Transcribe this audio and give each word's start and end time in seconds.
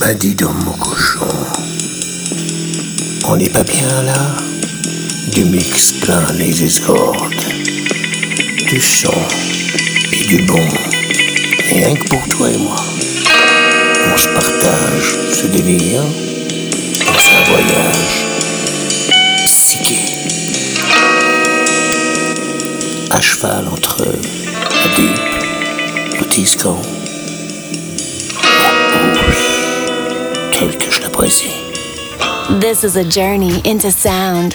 Bah 0.00 0.12
dis 0.12 0.34
donc 0.34 0.52
mon 0.64 0.72
cochon, 0.72 1.28
on 3.26 3.36
n'est 3.36 3.48
pas 3.48 3.62
bien 3.62 4.02
là? 4.02 4.34
Du 5.32 5.44
mix 5.44 5.92
plein 5.92 6.26
les 6.32 6.62
escortes, 6.62 7.46
du 8.68 8.80
son 8.80 9.14
et 10.12 10.24
du 10.26 10.42
bon, 10.42 10.66
rien 11.70 11.94
que 11.94 12.08
pour 12.08 12.28
toi 12.28 12.50
et 12.50 12.58
moi. 12.58 12.76
On 14.12 14.16
se 14.16 14.28
partage 14.28 15.16
ce 15.32 15.46
délire, 15.46 16.02
c'est 17.18 17.36
un 17.36 17.44
voyage 17.50 18.24
psyché. 19.46 20.00
À 23.10 23.20
cheval 23.20 23.68
entre 23.72 24.02
la 24.02 24.08
disco, 26.34 26.76
Poesie. 30.54 31.50
This 32.60 32.84
is 32.84 32.94
a 32.94 33.02
journey 33.02 33.60
into 33.64 33.90
sound. 33.90 34.54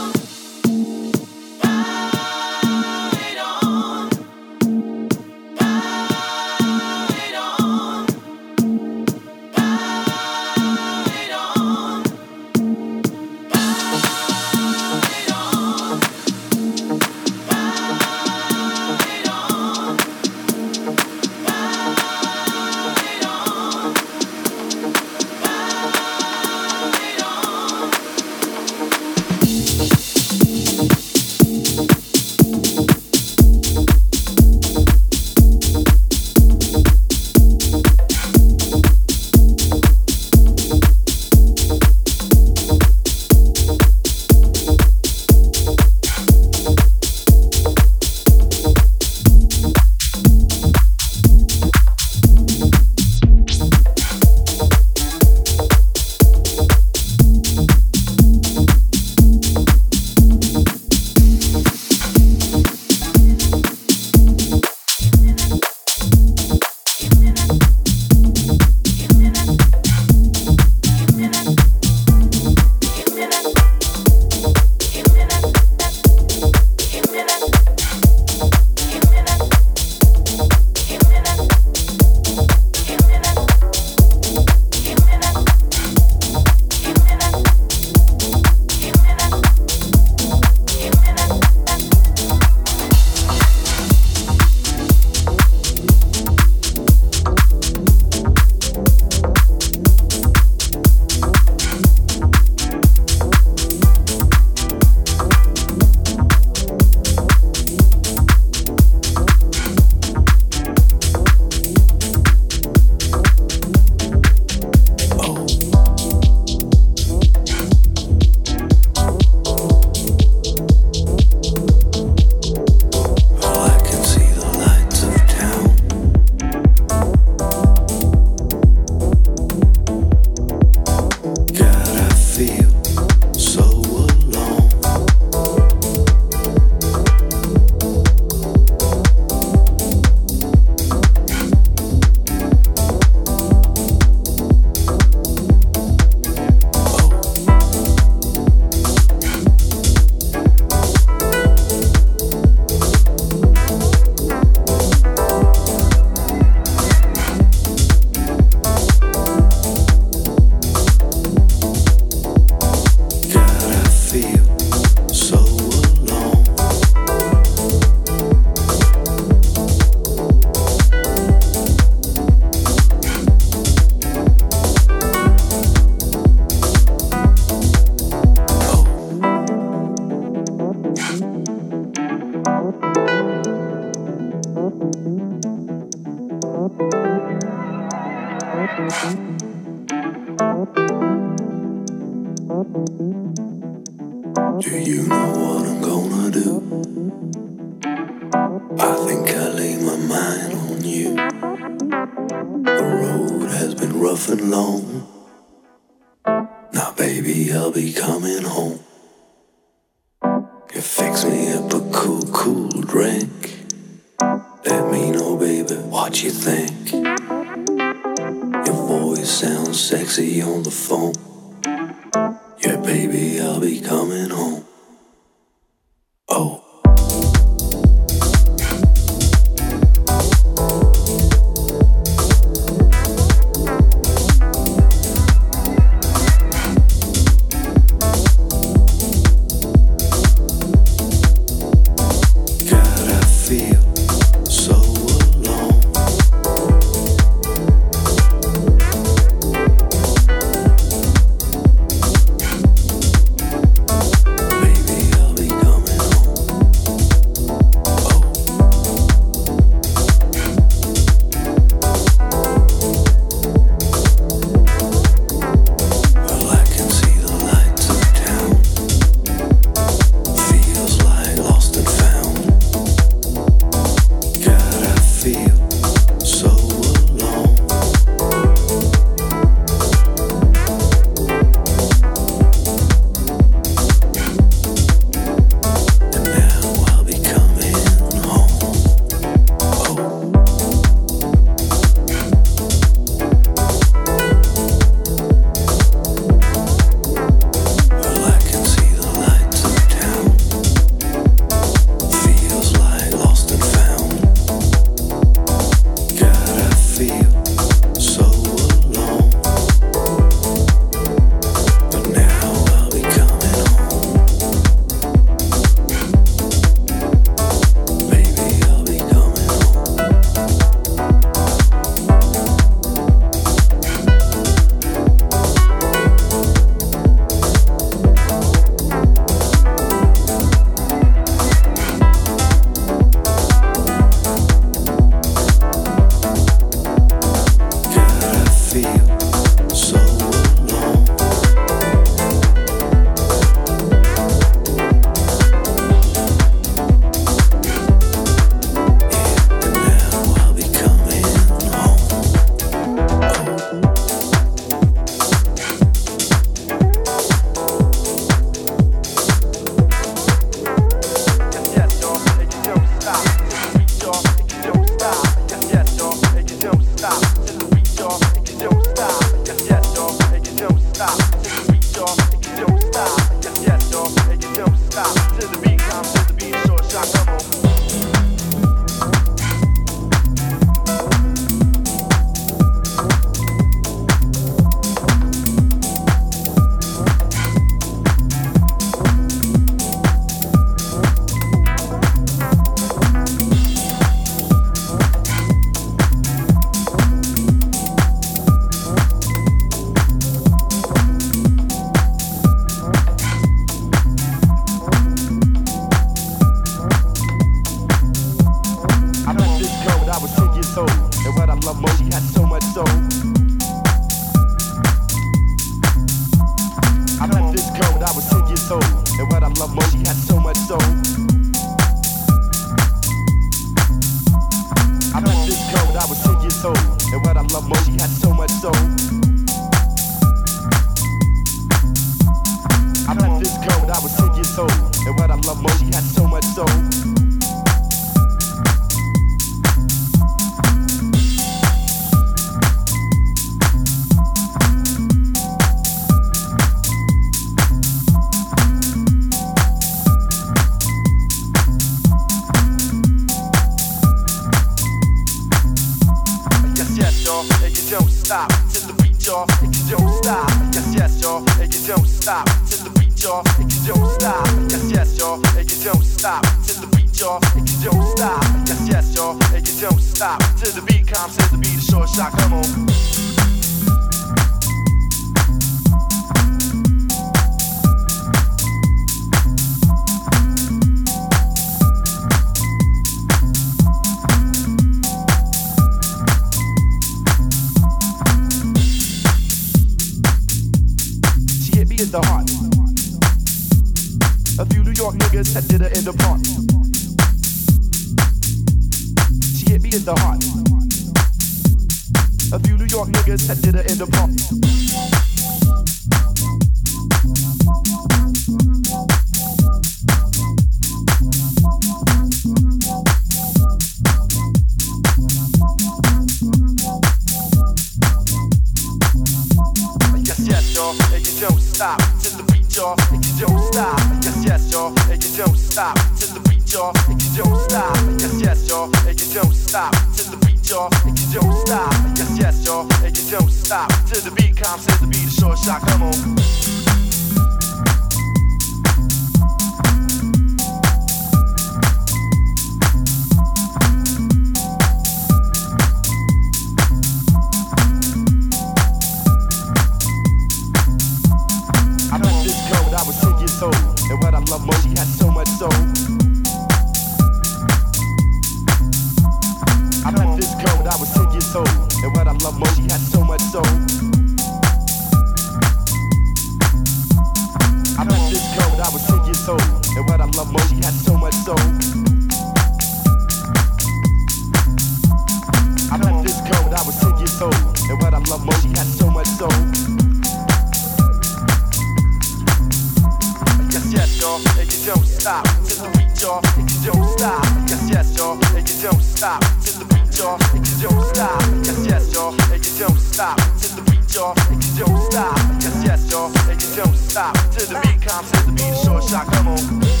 and 586.23 586.69
you 586.69 586.91
don't 586.91 587.03
stop. 587.17 587.43
Yes, 587.67 587.89
yes, 587.89 588.17
y'all, 588.17 588.37
and 588.55 588.69
you 588.69 588.81
don't 588.83 589.01
stop. 589.01 589.41
To 589.41 589.79
the 589.79 589.85
beat, 589.85 590.19
y'all, 590.19 590.37
and 590.53 590.67
you 590.67 590.87
don't 590.87 591.15
stop. 591.15 591.41
Yes, 591.65 591.85
yes, 591.87 592.13
y'all, 592.13 592.35
and 592.51 592.63
you 592.63 592.79
don't 592.79 592.99
stop. 592.99 593.37
To 593.37 593.75
the 593.75 593.81
beat, 593.89 594.13
y'all, 594.13 594.35
and 594.51 594.63
you 594.63 594.85
don't 594.85 595.01
stop. 595.11 595.37
Yes, 595.61 595.83
yes, 595.83 596.11
y'all, 596.11 596.31
and 596.47 596.61
you 596.61 596.75
don't 596.75 596.95
stop. 596.95 597.33
To 597.33 597.65
the 597.65 597.79
beat, 597.81 598.01
comes 598.03 598.31
to 598.31 598.45
the 598.45 598.51
beat, 598.51 598.85
short 598.85 599.03
shot, 599.03 599.25
come 599.33 599.47
on. 599.47 600.00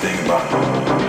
Thing 0.00 0.18
about. 0.24 0.99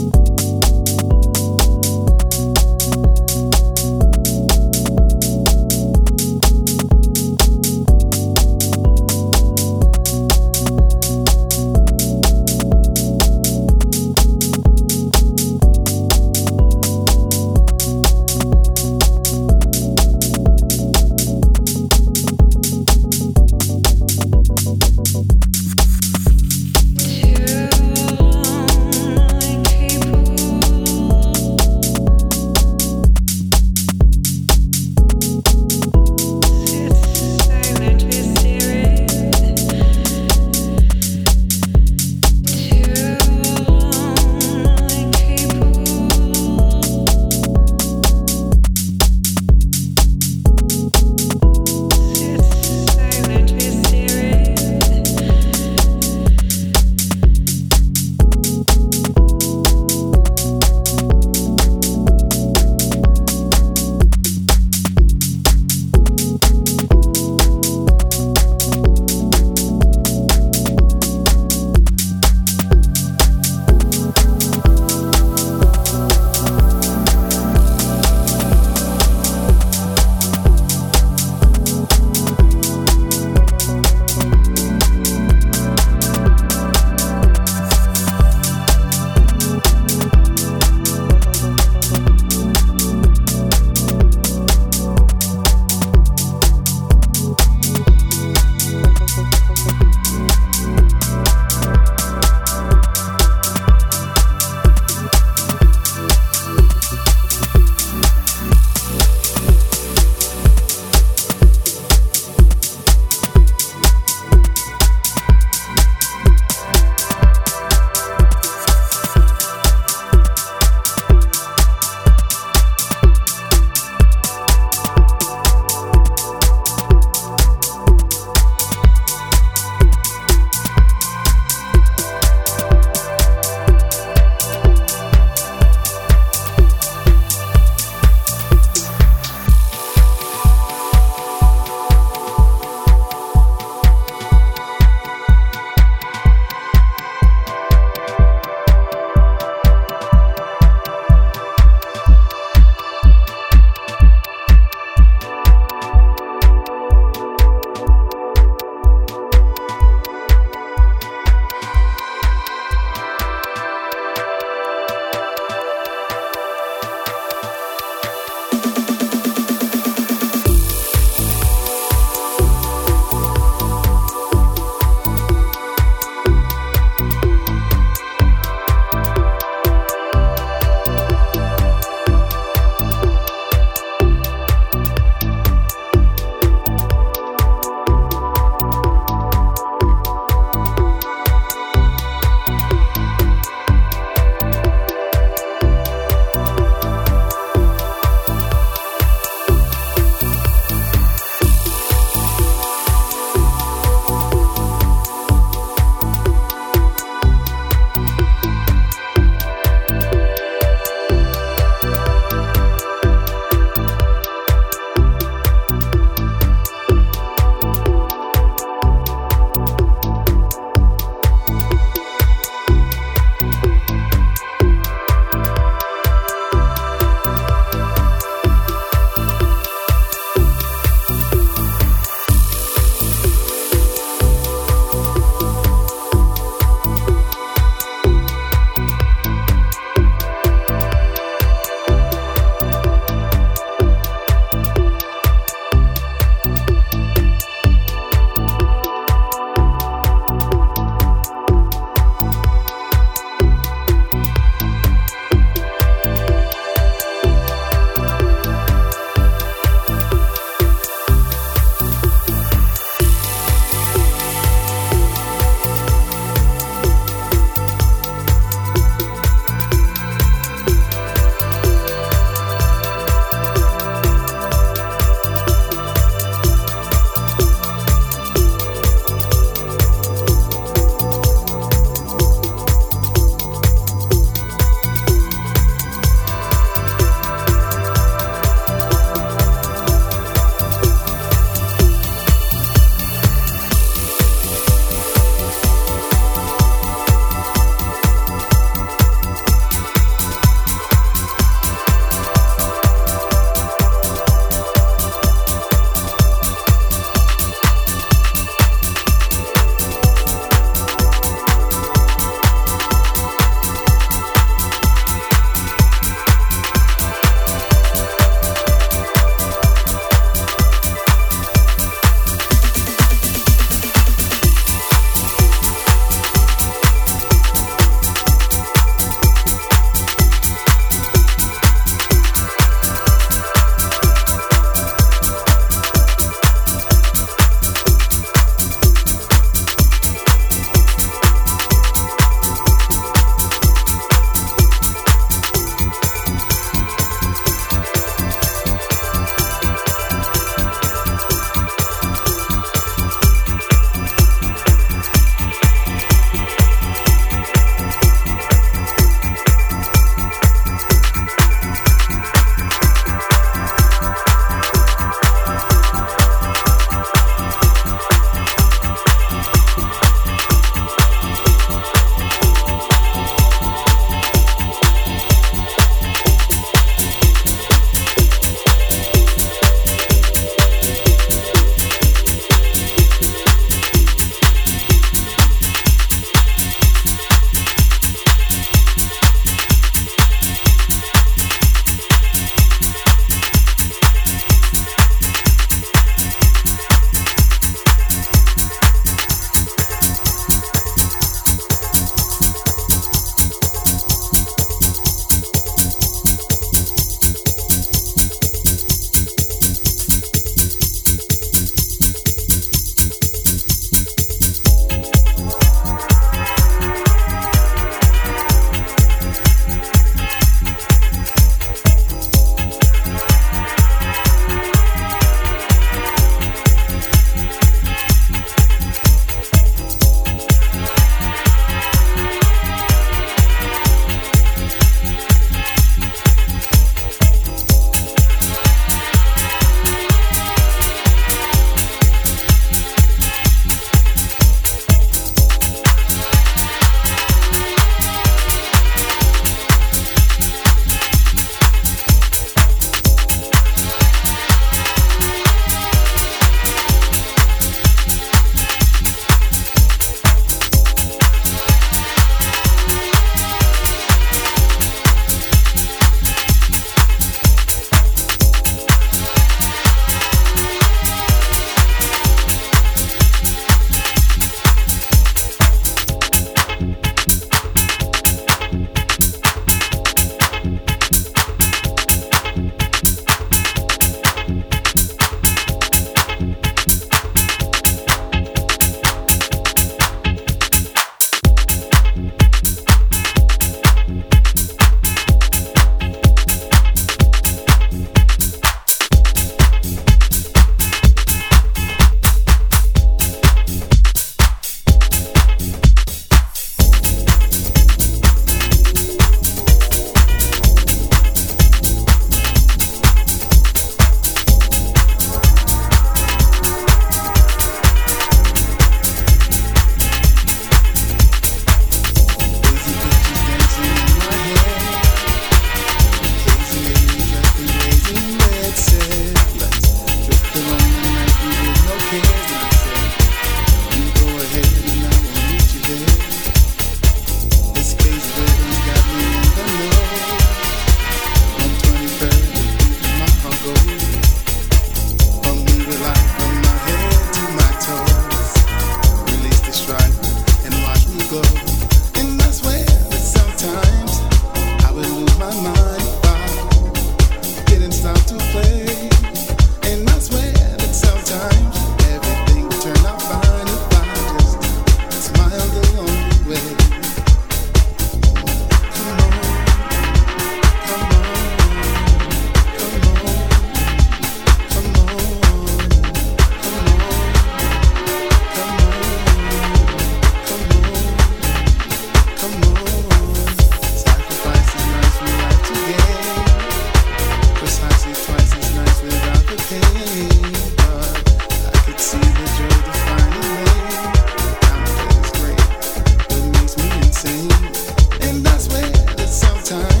time. 599.71 600.00